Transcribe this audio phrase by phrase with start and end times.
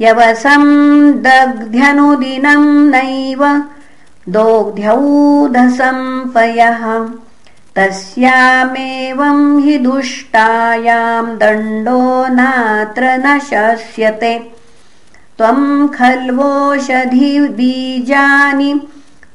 [0.00, 0.64] यवसं
[1.26, 2.64] दग्ध्यनुदिनं
[2.94, 3.42] नैव
[4.36, 6.82] दोग्ध्यौधसम्पयः
[7.76, 12.02] तस्यामेवं हि दुष्टायां दण्डो
[12.34, 14.34] नात्र न शस्यते।
[15.38, 15.60] त्वं
[15.96, 18.70] खल्वोषधिबीजानि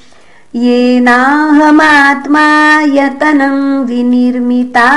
[0.56, 4.90] येनाहमात्मा यतनं विनिर्मिता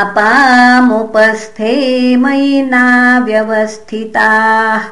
[0.00, 1.74] अपामुपस्थे
[2.22, 4.82] मयि नाव्यवस्थिताः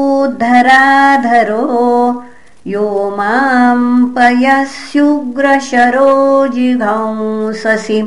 [2.67, 3.79] यो मां
[4.17, 6.11] पयस्युग्रशरो
[6.55, 8.01] जिघंससि